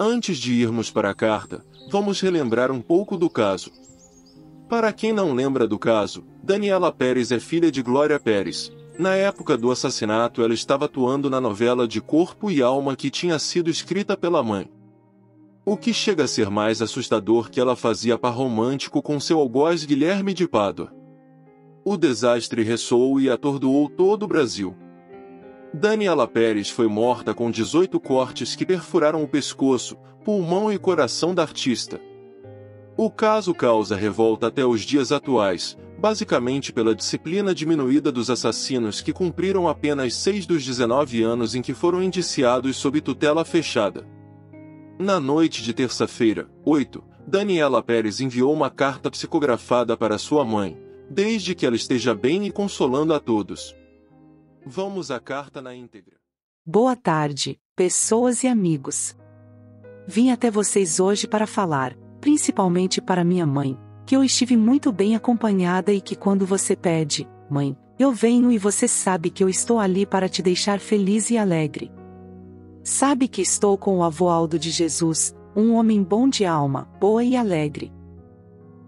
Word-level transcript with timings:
Antes 0.00 0.38
de 0.38 0.54
irmos 0.54 0.90
para 0.90 1.10
a 1.10 1.14
carta, 1.14 1.62
vamos 1.90 2.18
relembrar 2.20 2.72
um 2.72 2.80
pouco 2.80 3.16
do 3.16 3.28
caso. 3.28 3.70
Para 4.66 4.90
quem 4.90 5.12
não 5.12 5.34
lembra 5.34 5.68
do 5.68 5.78
caso, 5.78 6.24
Daniela 6.42 6.90
Pérez 6.90 7.30
é 7.30 7.38
filha 7.38 7.70
de 7.70 7.82
Glória 7.82 8.18
Pérez. 8.18 8.72
Na 8.98 9.14
época 9.14 9.56
do 9.56 9.70
assassinato, 9.70 10.42
ela 10.42 10.54
estava 10.54 10.86
atuando 10.86 11.28
na 11.28 11.42
novela 11.42 11.86
de 11.86 12.00
Corpo 12.00 12.50
e 12.50 12.62
Alma 12.62 12.96
que 12.96 13.10
tinha 13.10 13.38
sido 13.38 13.68
escrita 13.68 14.16
pela 14.16 14.42
mãe. 14.42 14.70
O 15.62 15.76
que 15.76 15.92
chega 15.92 16.24
a 16.24 16.28
ser 16.28 16.48
mais 16.48 16.80
assustador 16.80 17.50
que 17.50 17.60
ela 17.60 17.76
fazia 17.76 18.16
par 18.16 18.32
romântico 18.32 19.02
com 19.02 19.20
seu 19.20 19.38
algoz 19.38 19.84
Guilherme 19.84 20.32
de 20.32 20.48
Pádua. 20.48 20.90
O 21.84 21.98
desastre 21.98 22.62
ressoou 22.62 23.20
e 23.20 23.28
atordoou 23.28 23.90
todo 23.90 24.22
o 24.22 24.28
Brasil. 24.28 24.74
Daniela 25.74 26.28
Pérez 26.28 26.68
foi 26.68 26.86
morta 26.86 27.32
com 27.32 27.50
18 27.50 27.98
cortes 27.98 28.54
que 28.54 28.66
perfuraram 28.66 29.22
o 29.22 29.28
pescoço, 29.28 29.96
pulmão 30.22 30.70
e 30.70 30.78
coração 30.78 31.34
da 31.34 31.40
artista. 31.42 31.98
O 32.94 33.10
caso 33.10 33.54
causa 33.54 33.96
revolta 33.96 34.48
até 34.48 34.66
os 34.66 34.82
dias 34.82 35.10
atuais, 35.10 35.78
basicamente 35.98 36.74
pela 36.74 36.94
disciplina 36.94 37.54
diminuída 37.54 38.12
dos 38.12 38.28
assassinos 38.28 39.00
que 39.00 39.14
cumpriram 39.14 39.66
apenas 39.66 40.14
6 40.16 40.44
dos 40.44 40.62
19 40.62 41.22
anos 41.22 41.54
em 41.54 41.62
que 41.62 41.72
foram 41.72 42.02
indiciados 42.02 42.76
sob 42.76 43.00
tutela 43.00 43.42
fechada. 43.42 44.06
Na 44.98 45.18
noite 45.18 45.62
de 45.62 45.72
terça-feira, 45.72 46.50
8, 46.66 47.02
Daniela 47.26 47.82
Pérez 47.82 48.20
enviou 48.20 48.52
uma 48.52 48.68
carta 48.68 49.10
psicografada 49.10 49.96
para 49.96 50.18
sua 50.18 50.44
mãe, 50.44 50.76
desde 51.08 51.54
que 51.54 51.64
ela 51.64 51.76
esteja 51.76 52.14
bem 52.14 52.44
e 52.46 52.52
consolando 52.52 53.14
a 53.14 53.18
todos. 53.18 53.74
Vamos 54.64 55.10
à 55.10 55.18
carta 55.18 55.60
na 55.60 55.74
íntegra. 55.74 56.14
Boa 56.64 56.94
tarde, 56.94 57.58
pessoas 57.74 58.44
e 58.44 58.46
amigos. 58.46 59.16
Vim 60.06 60.30
até 60.30 60.52
vocês 60.52 61.00
hoje 61.00 61.26
para 61.26 61.48
falar, 61.48 61.96
principalmente 62.20 63.00
para 63.00 63.24
minha 63.24 63.44
mãe, 63.44 63.76
que 64.06 64.14
eu 64.14 64.22
estive 64.22 64.56
muito 64.56 64.92
bem 64.92 65.16
acompanhada 65.16 65.92
e 65.92 66.00
que 66.00 66.14
quando 66.14 66.46
você 66.46 66.76
pede, 66.76 67.28
mãe, 67.50 67.76
eu 67.98 68.12
venho 68.12 68.52
e 68.52 68.58
você 68.58 68.86
sabe 68.86 69.30
que 69.30 69.42
eu 69.42 69.48
estou 69.48 69.80
ali 69.80 70.06
para 70.06 70.28
te 70.28 70.40
deixar 70.40 70.78
feliz 70.78 71.30
e 71.30 71.36
alegre. 71.36 71.90
Sabe 72.84 73.26
que 73.26 73.42
estou 73.42 73.76
com 73.76 73.98
o 73.98 74.04
avô 74.04 74.28
Aldo 74.28 74.60
de 74.60 74.70
Jesus, 74.70 75.34
um 75.56 75.74
homem 75.74 76.04
bom 76.04 76.28
de 76.28 76.44
alma, 76.44 76.88
boa 77.00 77.24
e 77.24 77.34
alegre. 77.34 77.92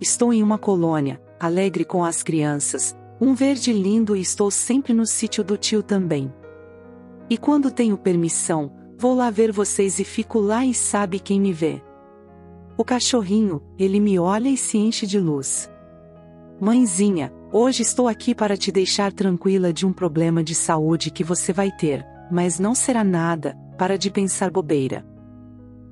Estou 0.00 0.32
em 0.32 0.40
uma 0.40 0.58
colônia, 0.58 1.20
alegre 1.40 1.84
com 1.84 2.04
as 2.04 2.22
crianças, 2.22 2.96
um 3.20 3.34
verde 3.34 3.72
lindo 3.72 4.16
e 4.16 4.20
estou 4.20 4.50
sempre 4.50 4.92
no 4.92 5.06
sítio 5.06 5.44
do 5.44 5.56
tio 5.56 5.82
também. 5.82 6.32
E 7.30 7.38
quando 7.38 7.70
tenho 7.70 7.96
permissão, 7.96 8.72
vou 8.98 9.14
lá 9.14 9.30
ver 9.30 9.52
vocês 9.52 9.98
e 9.98 10.04
fico 10.04 10.38
lá 10.40 10.64
e 10.64 10.74
sabe 10.74 11.18
quem 11.18 11.40
me 11.40 11.52
vê. 11.52 11.82
O 12.76 12.84
cachorrinho, 12.84 13.62
ele 13.78 14.00
me 14.00 14.18
olha 14.18 14.48
e 14.48 14.56
se 14.56 14.76
enche 14.76 15.06
de 15.06 15.18
luz. 15.18 15.70
Mãezinha, 16.60 17.32
hoje 17.52 17.82
estou 17.82 18.08
aqui 18.08 18.34
para 18.34 18.56
te 18.56 18.72
deixar 18.72 19.12
tranquila 19.12 19.72
de 19.72 19.86
um 19.86 19.92
problema 19.92 20.42
de 20.42 20.54
saúde 20.54 21.10
que 21.10 21.22
você 21.22 21.52
vai 21.52 21.70
ter, 21.70 22.04
mas 22.30 22.58
não 22.58 22.74
será 22.74 23.04
nada, 23.04 23.56
para 23.78 23.96
de 23.96 24.10
pensar 24.10 24.50
bobeira. 24.50 25.06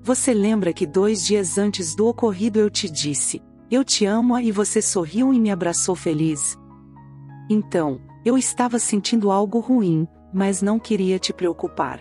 Você 0.03 0.34
lembra 0.34 0.73
que 0.73 0.86
dois 0.86 1.25
dias 1.25 1.57
antes 1.57 1.95
do 1.95 2.09
ocorrido 2.09 2.59
eu 2.59 2.69
te 2.69 2.91
disse, 2.91 3.41
eu 3.70 3.84
te 3.84 4.05
amo 4.05 4.39
e 4.39 4.51
você 4.51 4.83
sorriu 4.83 5.33
e 5.33 5.39
me 5.39 5.51
abraçou 5.51 5.95
feliz, 5.95 6.59
então, 7.53 8.00
eu 8.25 8.39
estava 8.39 8.78
sentindo 8.78 9.31
algo 9.31 9.61
ruim, 9.61 10.08
mas 10.33 10.62
não 10.62 10.78
queria 10.78 11.19
te 11.19 11.33
preocupar. 11.33 12.00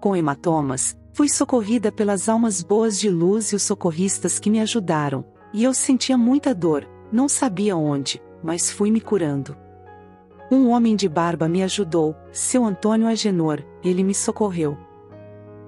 Com 0.00 0.16
hematomas, 0.16 0.96
fui 1.12 1.28
socorrida 1.28 1.92
pelas 1.92 2.28
almas 2.28 2.62
boas 2.62 2.98
de 2.98 3.10
luz 3.10 3.52
e 3.52 3.56
os 3.56 3.62
socorristas 3.62 4.38
que 4.38 4.50
me 4.50 4.60
ajudaram, 4.60 5.24
e 5.52 5.64
eu 5.64 5.74
sentia 5.74 6.16
muita 6.16 6.54
dor, 6.54 6.88
não 7.12 7.28
sabia 7.28 7.76
onde, 7.76 8.22
mas 8.42 8.70
fui 8.70 8.90
me 8.90 9.00
curando. 9.00 9.56
Um 10.50 10.68
homem 10.68 10.94
de 10.94 11.08
barba 11.08 11.48
me 11.48 11.62
ajudou, 11.62 12.14
seu 12.30 12.64
Antônio 12.64 13.08
Agenor, 13.08 13.64
ele 13.82 14.04
me 14.04 14.14
socorreu. 14.14 14.78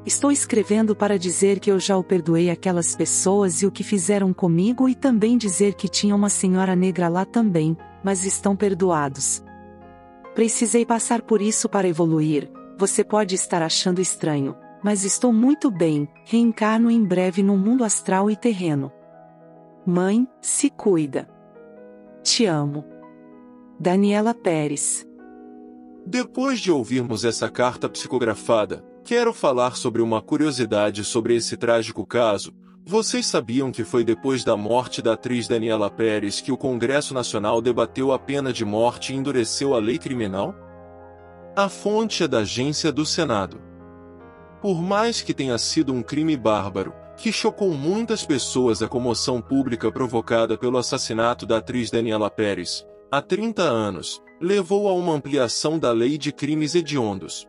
Estou 0.07 0.31
escrevendo 0.31 0.95
para 0.95 1.19
dizer 1.19 1.59
que 1.59 1.71
eu 1.71 1.79
já 1.79 1.97
o 1.97 2.05
perdoei 2.05 2.49
aquelas 2.49 2.95
pessoas 2.95 3.61
e 3.61 3.67
o 3.67 3.71
que 3.71 3.83
fizeram 3.83 4.33
comigo 4.33 4.89
e 4.89 4.95
também 4.95 5.37
dizer 5.37 5.75
que 5.75 5.89
tinha 5.89 6.15
uma 6.15 6.29
senhora 6.31 6.77
negra 6.77 7.09
lá 7.09 7.25
também, 7.25 7.77
mas 8.03 8.25
estão 8.25 8.55
perdoados. 8.57 9.43
Precisei 10.35 10.87
passar 10.87 11.23
por 11.23 11.43
isso 11.43 11.69
para 11.69 11.89
evoluir, 11.89 12.51
você 12.79 13.03
pode 13.03 13.35
estar 13.35 13.61
achando 13.61 14.01
estranho, 14.01 14.55
mas 14.83 15.05
estou 15.05 15.33
muito 15.33 15.69
bem, 15.69 16.09
reencarno 16.25 16.91
em 16.91 17.03
breve 17.05 17.43
no 17.43 17.57
mundo 17.57 17.83
astral 17.83 18.31
e 18.31 18.37
terreno. 18.37 18.93
Mãe, 19.85 20.29
se 20.41 20.71
cuida. 20.71 21.29
Te 22.23 22.47
amo. 22.47 22.85
Daniela 23.81 24.33
Pérez. 24.33 25.05
Depois 26.07 26.61
de 26.61 26.71
ouvirmos 26.71 27.25
essa 27.25 27.51
carta 27.51 27.89
psicografada, 27.89 28.85
quero 29.05 29.33
falar 29.33 29.77
sobre 29.77 30.01
uma 30.01 30.23
curiosidade 30.23 31.05
sobre 31.05 31.35
esse 31.35 31.57
trágico 31.57 32.07
caso, 32.07 32.55
vocês 32.89 33.27
sabiam 33.27 33.71
que 33.71 33.85
foi 33.85 34.03
depois 34.03 34.43
da 34.43 34.57
morte 34.57 35.03
da 35.03 35.13
atriz 35.13 35.47
Daniela 35.47 35.91
Pérez 35.91 36.41
que 36.41 36.51
o 36.51 36.57
Congresso 36.57 37.13
Nacional 37.13 37.61
debateu 37.61 38.13
a 38.13 38.19
pena 38.19 38.51
de 38.51 38.65
morte 38.65 39.13
e 39.13 39.17
endureceu 39.17 39.75
a 39.75 39.79
lei 39.79 39.99
criminal? 39.99 40.55
A 41.55 41.69
fonte 41.69 42.23
é 42.23 42.29
da 42.29 42.39
agência 42.39 42.91
do 42.91 43.05
Senado. 43.05 43.61
Por 44.63 44.81
mais 44.81 45.21
que 45.21 45.35
tenha 45.35 45.59
sido 45.59 45.93
um 45.93 46.03
crime 46.03 46.35
bárbaro, 46.35 46.95
que 47.19 47.31
chocou 47.31 47.75
muitas 47.75 48.25
pessoas 48.25 48.81
a 48.81 48.89
comoção 48.89 49.43
pública 49.43 49.93
provocada 49.93 50.57
pelo 50.57 50.79
assassinato 50.79 51.45
da 51.45 51.59
atriz 51.59 51.91
Daniela 51.91 52.31
Pérez, 52.31 52.87
há 53.13 53.21
30 53.21 53.65
anos, 53.65 54.23
levou 54.41 54.89
a 54.89 54.95
uma 54.95 55.13
ampliação 55.13 55.79
da 55.79 55.93
lei 55.93 56.17
de 56.17 56.33
crimes 56.33 56.75
hediondos. 56.75 57.47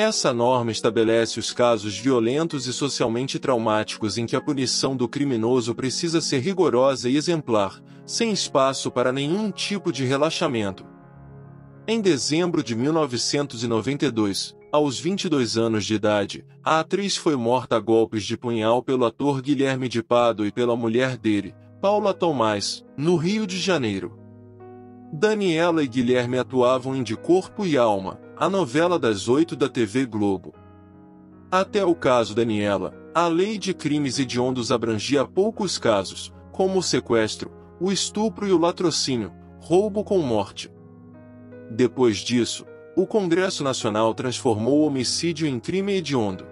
Essa 0.00 0.32
norma 0.32 0.70
estabelece 0.70 1.40
os 1.40 1.52
casos 1.52 1.98
violentos 1.98 2.68
e 2.68 2.72
socialmente 2.72 3.36
traumáticos 3.36 4.16
em 4.16 4.26
que 4.26 4.36
a 4.36 4.40
punição 4.40 4.96
do 4.96 5.08
criminoso 5.08 5.74
precisa 5.74 6.20
ser 6.20 6.38
rigorosa 6.38 7.10
e 7.10 7.16
exemplar, 7.16 7.82
sem 8.06 8.30
espaço 8.30 8.92
para 8.92 9.10
nenhum 9.10 9.50
tipo 9.50 9.90
de 9.90 10.04
relaxamento. 10.04 10.86
Em 11.84 12.00
dezembro 12.00 12.62
de 12.62 12.76
1992, 12.76 14.54
aos 14.70 15.00
22 15.00 15.58
anos 15.58 15.84
de 15.84 15.94
idade, 15.94 16.46
a 16.62 16.78
atriz 16.78 17.16
foi 17.16 17.34
morta 17.34 17.74
a 17.74 17.80
golpes 17.80 18.22
de 18.22 18.36
punhal 18.36 18.80
pelo 18.84 19.04
ator 19.04 19.42
Guilherme 19.42 19.88
de 19.88 20.00
Pado 20.00 20.46
e 20.46 20.52
pela 20.52 20.76
mulher 20.76 21.16
dele, 21.16 21.56
Paula 21.80 22.14
Tomás, 22.14 22.84
no 22.96 23.16
Rio 23.16 23.48
de 23.48 23.58
Janeiro. 23.58 24.16
Daniela 25.12 25.82
e 25.82 25.88
Guilherme 25.88 26.38
atuavam 26.38 26.94
em 26.94 27.02
De 27.02 27.16
Corpo 27.16 27.66
e 27.66 27.76
Alma, 27.76 28.27
a 28.40 28.48
novela 28.48 29.00
das 29.00 29.26
oito 29.28 29.56
da 29.56 29.68
TV 29.68 30.06
Globo. 30.06 30.54
Até 31.50 31.84
o 31.84 31.92
caso 31.92 32.36
Daniela, 32.36 32.94
a 33.12 33.26
lei 33.26 33.58
de 33.58 33.74
crimes 33.74 34.16
hediondos 34.16 34.70
abrangia 34.70 35.24
poucos 35.24 35.76
casos, 35.76 36.32
como 36.52 36.78
o 36.78 36.82
sequestro, 36.82 37.50
o 37.80 37.90
estupro 37.90 38.46
e 38.46 38.52
o 38.52 38.58
latrocínio, 38.58 39.32
roubo 39.58 40.04
com 40.04 40.20
morte. 40.20 40.70
Depois 41.68 42.18
disso, 42.18 42.64
o 42.96 43.08
Congresso 43.08 43.64
Nacional 43.64 44.14
transformou 44.14 44.82
o 44.82 44.86
homicídio 44.86 45.44
em 45.44 45.58
crime 45.58 45.94
hediondo. 45.94 46.46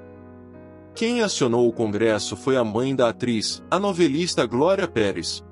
Quem 0.92 1.22
acionou 1.22 1.68
o 1.68 1.72
Congresso 1.72 2.34
foi 2.34 2.56
a 2.56 2.64
mãe 2.64 2.96
da 2.96 3.10
atriz, 3.10 3.62
a 3.70 3.78
novelista 3.78 4.44
Glória 4.44 4.88
Pérez, 4.88 5.44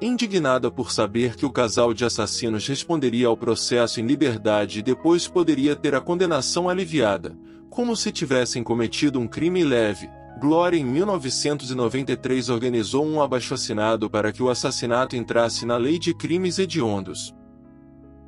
Indignada 0.00 0.70
por 0.70 0.92
saber 0.92 1.34
que 1.34 1.44
o 1.44 1.50
casal 1.50 1.92
de 1.92 2.04
assassinos 2.04 2.66
responderia 2.66 3.26
ao 3.26 3.36
processo 3.36 4.00
em 4.00 4.06
liberdade 4.06 4.78
e 4.78 4.82
depois 4.82 5.26
poderia 5.26 5.74
ter 5.74 5.94
a 5.94 6.00
condenação 6.00 6.68
aliviada, 6.68 7.36
como 7.68 7.96
se 7.96 8.12
tivessem 8.12 8.62
cometido 8.62 9.18
um 9.18 9.26
crime 9.26 9.64
leve, 9.64 10.08
Glória 10.38 10.78
em 10.78 10.84
1993 10.84 12.48
organizou 12.48 13.04
um 13.04 13.20
abaixo-assinado 13.20 14.08
para 14.08 14.30
que 14.30 14.40
o 14.40 14.48
assassinato 14.48 15.16
entrasse 15.16 15.66
na 15.66 15.76
lei 15.76 15.98
de 15.98 16.14
crimes 16.14 16.60
hediondos. 16.60 17.34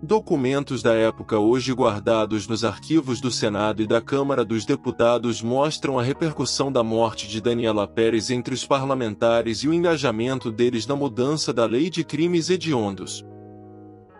Documentos 0.03 0.83
da 0.83 0.95
época 0.95 1.39
hoje 1.39 1.75
guardados 1.75 2.49
nos 2.49 2.65
arquivos 2.65 3.21
do 3.21 3.31
Senado 3.31 3.83
e 3.83 3.87
da 3.87 4.01
Câmara 4.01 4.43
dos 4.43 4.65
Deputados 4.65 5.43
mostram 5.43 5.99
a 5.99 6.03
repercussão 6.03 6.73
da 6.73 6.83
morte 6.83 7.29
de 7.29 7.39
Daniela 7.39 7.87
Pérez 7.87 8.31
entre 8.31 8.55
os 8.55 8.65
parlamentares 8.65 9.59
e 9.59 9.69
o 9.69 9.75
engajamento 9.75 10.51
deles 10.51 10.87
na 10.87 10.97
mudança 10.97 11.53
da 11.53 11.67
lei 11.67 11.91
de 11.91 12.03
crimes 12.03 12.49
hediondos. 12.49 13.23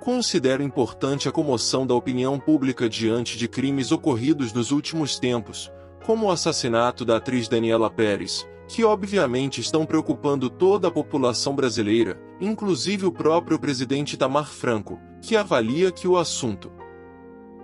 Considero 0.01 0.63
importante 0.63 1.31
a 1.31 1.33
comoção 1.33 1.87
da 1.87 1.95
opinião 1.95 2.39
pública 2.39 2.87
diante 2.87 3.39
de 3.39 3.49
crimes 3.49 3.91
ocorridos 3.91 4.53
nos 4.53 4.73
últimos 4.73 5.19
tempos, 5.19 5.73
como 6.05 6.27
o 6.27 6.31
assassinato 6.31 7.07
da 7.07 7.17
atriz 7.17 7.49
Daniela 7.49 7.91
Pérez, 7.91 8.47
que 8.69 8.85
obviamente 8.85 9.63
estão 9.63 9.87
preocupando 9.87 10.51
toda 10.51 10.89
a 10.89 10.91
população 10.91 11.57
brasileira, 11.57 12.21
inclusive 12.39 13.07
o 13.07 13.13
próprio 13.13 13.59
presidente 13.59 14.19
Tamar 14.19 14.51
Franco, 14.51 15.01
que 15.21 15.37
avalia 15.37 15.91
que 15.93 16.09
o 16.09 16.17
assunto. 16.17 16.71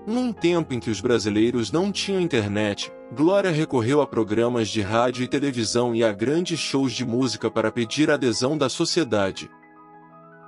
Num 0.07 0.33
tempo 0.33 0.73
em 0.73 0.79
que 0.79 0.91
os 0.91 1.01
brasileiros 1.01 1.73
não 1.73 1.91
tinham 1.91 2.21
internet, 2.21 2.93
Glória 3.13 3.51
recorreu 3.51 4.01
a 4.01 4.07
programas 4.07 4.69
de 4.69 4.81
rádio 4.81 5.25
e 5.25 5.29
televisão 5.29 5.95
e 5.95 6.05
a 6.05 6.13
grandes 6.13 6.59
shows 6.59 6.93
de 6.93 7.05
música 7.05 7.51
para 7.51 7.71
pedir 7.71 8.11
adesão 8.11 8.57
da 8.57 8.69
sociedade. 8.69 9.51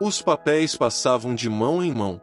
Os 0.00 0.22
papéis 0.22 0.76
passavam 0.76 1.34
de 1.34 1.48
mão 1.48 1.82
em 1.82 1.92
mão. 1.92 2.20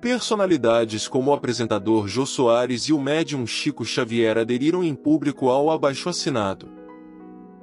Personalidades 0.00 1.08
como 1.08 1.32
o 1.32 1.34
apresentador 1.34 2.06
Jô 2.06 2.24
Soares 2.24 2.82
e 2.84 2.92
o 2.92 3.00
médium 3.00 3.44
Chico 3.44 3.84
Xavier 3.84 4.38
aderiram 4.38 4.84
em 4.84 4.94
público 4.94 5.48
ao 5.48 5.70
abaixo-assinado. 5.70 6.68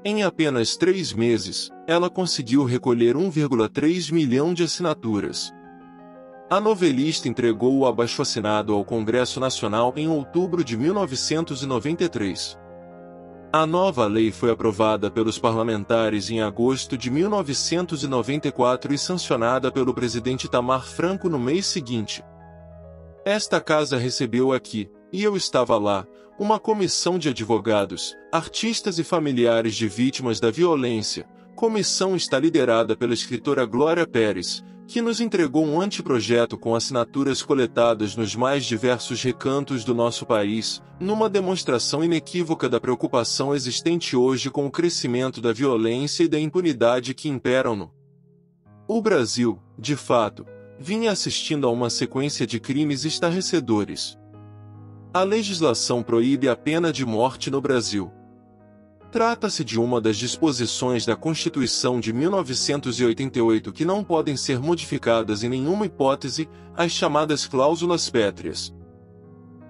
Em 0.03 0.21
apenas 0.21 0.75
três 0.75 1.13
meses, 1.13 1.71
ela 1.87 2.09
conseguiu 2.09 2.65
recolher 2.65 3.15
1,3 3.15 4.11
milhão 4.11 4.53
de 4.53 4.63
assinaturas. 4.63 5.53
A 6.47 6.61
novelista 6.61 7.27
entregou 7.27 7.75
o 7.75 7.87
abaixo-assinado 7.87 8.71
ao 8.71 8.85
Congresso 8.85 9.39
Nacional 9.39 9.91
em 9.95 10.07
outubro 10.07 10.63
de 10.63 10.77
1993. 10.77 12.55
A 13.51 13.65
nova 13.65 14.05
lei 14.05 14.31
foi 14.31 14.51
aprovada 14.51 15.09
pelos 15.09 15.39
parlamentares 15.39 16.29
em 16.29 16.41
agosto 16.41 16.95
de 16.95 17.09
1994 17.09 18.93
e 18.93 18.97
sancionada 18.97 19.71
pelo 19.71 19.91
presidente 19.91 20.47
Tamar 20.47 20.85
Franco 20.85 21.27
no 21.29 21.39
mês 21.39 21.65
seguinte. 21.65 22.23
Esta 23.25 23.59
casa 23.59 23.97
recebeu 23.97 24.53
aqui, 24.53 24.87
e 25.11 25.23
eu 25.23 25.35
estava 25.35 25.79
lá, 25.79 26.05
uma 26.37 26.59
comissão 26.59 27.17
de 27.17 27.29
advogados, 27.29 28.15
artistas 28.31 28.99
e 28.99 29.03
familiares 29.03 29.73
de 29.73 29.87
vítimas 29.87 30.39
da 30.39 30.51
violência. 30.51 31.25
Comissão 31.55 32.15
está 32.15 32.37
liderada 32.37 32.95
pela 32.95 33.15
escritora 33.15 33.65
Glória 33.65 34.05
Pérez, 34.05 34.63
que 34.87 35.01
nos 35.01 35.19
entregou 35.19 35.65
um 35.65 35.81
anteprojeto 35.81 36.57
com 36.57 36.75
assinaturas 36.75 37.41
coletadas 37.41 38.15
nos 38.15 38.35
mais 38.35 38.65
diversos 38.65 39.21
recantos 39.21 39.83
do 39.83 39.95
nosso 39.95 40.25
país, 40.25 40.81
numa 40.99 41.29
demonstração 41.29 42.03
inequívoca 42.03 42.69
da 42.69 42.79
preocupação 42.79 43.55
existente 43.55 44.15
hoje 44.15 44.49
com 44.49 44.65
o 44.65 44.71
crescimento 44.71 45.41
da 45.41 45.51
violência 45.51 46.23
e 46.23 46.27
da 46.27 46.39
impunidade 46.39 47.13
que 47.13 47.27
imperam 47.27 47.75
no 47.75 47.95
o 48.87 49.01
Brasil, 49.01 49.59
de 49.79 49.95
fato, 49.95 50.45
vinha 50.79 51.11
assistindo 51.11 51.65
a 51.65 51.71
uma 51.71 51.89
sequência 51.89 52.45
de 52.45 52.59
crimes 52.59 53.03
estarrecedores. 53.03 54.15
A 55.11 55.23
legislação 55.23 56.03
proíbe 56.03 56.47
a 56.47 56.55
pena 56.55 56.93
de 56.93 57.03
morte 57.03 57.49
no 57.49 57.59
Brasil. 57.59 58.11
Trata-se 59.15 59.63
de 59.63 59.79
uma 59.79 60.01
das 60.01 60.17
disposições 60.17 61.05
da 61.05 61.15
Constituição 61.15 62.01
de 62.01 62.11
1988 62.11 63.71
que 63.71 63.85
não 63.85 64.03
podem 64.03 64.35
ser 64.35 64.59
modificadas 64.59 65.41
em 65.41 65.47
nenhuma 65.47 65.85
hipótese, 65.85 66.49
as 66.75 66.91
chamadas 66.91 67.47
cláusulas 67.47 68.09
pétreas. 68.09 68.75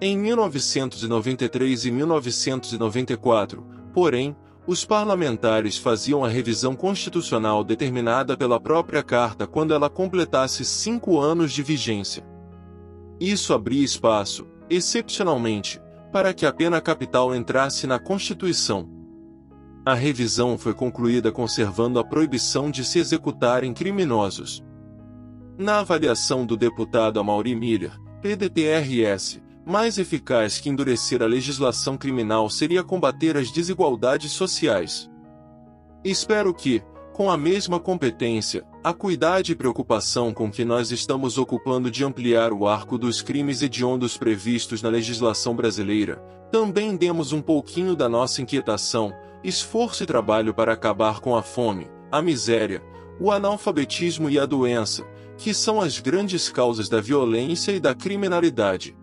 Em 0.00 0.18
1993 0.18 1.84
e 1.84 1.92
1994, 1.92 3.64
porém, 3.94 4.34
os 4.66 4.84
parlamentares 4.84 5.78
faziam 5.78 6.24
a 6.24 6.28
revisão 6.28 6.74
constitucional 6.74 7.62
determinada 7.62 8.36
pela 8.36 8.58
própria 8.58 9.00
Carta 9.00 9.46
quando 9.46 9.72
ela 9.72 9.88
completasse 9.88 10.64
cinco 10.64 11.20
anos 11.20 11.52
de 11.52 11.62
vigência. 11.62 12.26
Isso 13.20 13.54
abria 13.54 13.84
espaço, 13.84 14.44
excepcionalmente, 14.68 15.80
para 16.10 16.34
que 16.34 16.44
a 16.44 16.52
pena 16.52 16.80
capital 16.80 17.32
entrasse 17.32 17.86
na 17.86 18.00
Constituição. 18.00 18.95
A 19.86 19.94
revisão 19.94 20.58
foi 20.58 20.74
concluída 20.74 21.30
conservando 21.30 22.00
a 22.00 22.04
proibição 22.04 22.72
de 22.72 22.84
se 22.84 22.98
executarem 22.98 23.72
criminosos. 23.72 24.60
Na 25.56 25.78
avaliação 25.78 26.44
do 26.44 26.56
deputado 26.56 27.20
Amaury 27.20 27.54
Miller, 27.54 27.92
PDTRS, 28.20 29.40
mais 29.64 29.96
eficaz 29.96 30.58
que 30.58 30.68
endurecer 30.68 31.22
a 31.22 31.26
legislação 31.26 31.96
criminal 31.96 32.50
seria 32.50 32.82
combater 32.82 33.36
as 33.36 33.52
desigualdades 33.52 34.32
sociais. 34.32 35.08
Espero 36.02 36.52
que, 36.52 36.82
com 37.12 37.30
a 37.30 37.36
mesma 37.36 37.78
competência, 37.78 38.64
acuidade 38.82 39.52
e 39.52 39.54
preocupação 39.54 40.34
com 40.34 40.50
que 40.50 40.64
nós 40.64 40.90
estamos 40.90 41.38
ocupando 41.38 41.92
de 41.92 42.04
ampliar 42.04 42.52
o 42.52 42.66
arco 42.66 42.98
dos 42.98 43.22
crimes 43.22 43.62
hediondos 43.62 44.16
previstos 44.16 44.82
na 44.82 44.88
legislação 44.88 45.54
brasileira, 45.54 46.16
também 46.50 46.96
demos 46.96 47.32
um 47.32 47.40
pouquinho 47.40 47.94
da 47.94 48.08
nossa 48.08 48.42
inquietação, 48.42 49.12
esforço 49.48 50.02
e 50.02 50.06
trabalho 50.06 50.52
para 50.52 50.72
acabar 50.72 51.20
com 51.20 51.36
a 51.36 51.42
fome, 51.42 51.88
a 52.10 52.20
miséria, 52.20 52.82
o 53.20 53.30
analfabetismo 53.30 54.28
e 54.28 54.38
a 54.38 54.44
doença, 54.44 55.06
que 55.38 55.54
são 55.54 55.80
as 55.80 56.00
grandes 56.00 56.48
causas 56.48 56.88
da 56.88 57.00
violência 57.00 57.72
e 57.72 57.78
da 57.78 57.94
criminalidade. 57.94 58.96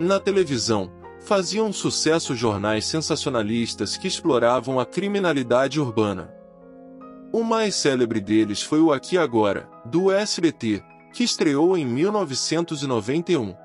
Na 0.00 0.18
televisão, 0.18 0.90
faziam 1.20 1.72
sucesso 1.72 2.34
jornais 2.34 2.84
sensacionalistas 2.84 3.96
que 3.96 4.08
exploravam 4.08 4.80
a 4.80 4.84
criminalidade 4.84 5.80
urbana. 5.80 6.34
O 7.32 7.42
mais 7.42 7.74
célebre 7.74 8.20
deles 8.20 8.62
foi 8.62 8.80
o 8.80 8.92
Aqui 8.92 9.16
Agora, 9.16 9.68
do 9.84 10.10
SBT, 10.10 10.82
que 11.12 11.24
estreou 11.24 11.76
em 11.76 11.86
1991. 11.86 13.63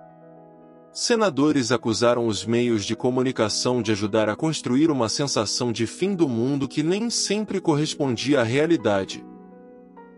Senadores 0.92 1.72
acusaram 1.72 2.26
os 2.26 2.44
meios 2.44 2.84
de 2.84 2.96
comunicação 2.96 3.80
de 3.80 3.92
ajudar 3.92 4.28
a 4.28 4.36
construir 4.36 4.90
uma 4.90 5.08
sensação 5.08 5.72
de 5.72 5.86
fim 5.86 6.16
do 6.16 6.28
mundo 6.28 6.68
que 6.68 6.82
nem 6.82 7.12
sempre 7.12 7.62
correspondia 7.62 8.42
à 8.42 8.44
realidade. 8.44 9.24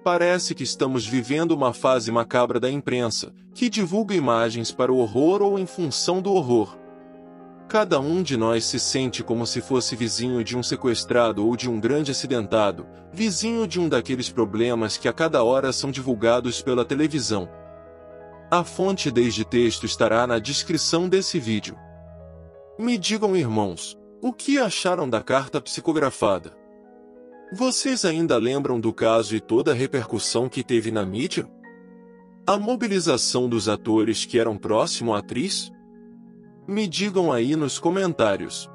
Parece 0.02 0.56
que 0.56 0.64
estamos 0.64 1.06
vivendo 1.06 1.52
uma 1.52 1.74
fase 1.74 2.10
macabra 2.10 2.58
da 2.58 2.72
imprensa, 2.72 3.34
que 3.54 3.70
divulga 3.70 4.16
imagens 4.16 4.72
para 4.72 4.94
o 4.94 4.98
horror 4.98 5.42
ou 5.42 5.60
em 5.60 5.66
função 5.66 6.22
do 6.22 6.34
horror. 6.34 6.78
Cada 7.68 8.00
um 8.00 8.24
de 8.24 8.38
nós 8.38 8.64
se 8.64 8.80
sente 8.80 9.24
como 9.24 9.46
se 9.46 9.62
fosse 9.62 9.96
vizinho 9.96 10.42
de 10.42 10.58
um 10.58 10.64
sequestrado 10.64 11.46
ou 11.46 11.56
de 11.56 11.70
um 11.70 11.80
grande 11.80 12.12
acidentado, 12.12 12.88
vizinho 13.12 13.68
de 13.68 13.80
um 13.80 13.90
daqueles 13.90 14.30
problemas 14.30 14.98
que 14.98 15.08
a 15.08 15.14
cada 15.14 15.44
hora 15.44 15.74
são 15.74 15.92
divulgados 15.92 16.62
pela 16.62 16.86
televisão. 16.86 17.50
A 18.54 18.66
fonte 18.66 19.10
desde 19.10 19.46
texto 19.46 19.86
estará 19.86 20.28
na 20.28 20.38
descrição 20.38 21.08
desse 21.08 21.40
vídeo. 21.40 21.78
Me 22.78 22.98
digam, 22.98 23.34
irmãos, 23.34 23.98
o 24.22 24.34
que 24.34 24.58
acharam 24.58 25.10
da 25.10 25.24
carta 25.24 25.62
psicografada? 25.62 26.52
Vocês 27.54 28.04
ainda 28.04 28.36
lembram 28.36 28.78
do 28.78 28.92
caso 28.92 29.38
e 29.38 29.40
toda 29.40 29.72
a 29.72 29.74
repercussão 29.74 30.50
que 30.50 30.66
teve 30.66 30.92
na 30.92 31.06
mídia? 31.06 31.50
A 32.46 32.58
mobilização 32.58 33.48
dos 33.48 33.70
atores 33.70 34.26
que 34.26 34.38
eram 34.38 34.58
próximo 34.58 35.14
à 35.14 35.20
atriz? 35.20 35.72
Me 36.68 36.90
digam 36.90 37.32
aí 37.32 37.56
nos 37.56 37.80
comentários. 37.80 38.70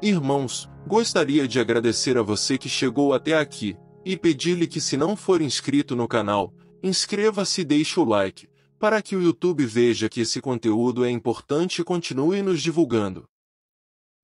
Irmãos, 0.00 0.70
gostaria 0.86 1.48
de 1.48 1.58
agradecer 1.58 2.16
a 2.16 2.22
você 2.22 2.56
que 2.56 2.68
chegou 2.68 3.12
até 3.12 3.36
aqui, 3.36 3.76
e 4.04 4.16
pedir-lhe 4.16 4.68
que 4.68 4.80
se 4.80 4.96
não 4.96 5.16
for 5.16 5.42
inscrito 5.42 5.96
no 5.96 6.06
canal, 6.06 6.54
inscreva-se 6.84 7.62
e 7.62 7.64
deixe 7.64 7.98
o 7.98 8.04
like, 8.04 8.48
para 8.78 9.02
que 9.02 9.16
o 9.16 9.22
YouTube 9.22 9.64
veja 9.66 10.08
que 10.08 10.20
esse 10.20 10.40
conteúdo 10.40 11.04
é 11.04 11.10
importante 11.10 11.80
e 11.80 11.84
continue 11.84 12.42
nos 12.42 12.62
divulgando. 12.62 13.28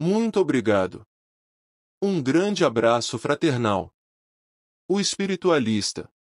Muito 0.01 0.41
obrigado. 0.41 1.07
Um 2.03 2.23
grande 2.23 2.65
abraço 2.65 3.19
fraternal. 3.19 3.95
O 4.89 5.01
espiritualista 5.01 6.11